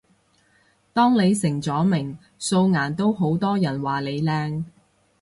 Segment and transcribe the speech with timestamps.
[0.93, 4.63] 當你成咗名，素顏都好多人話你靚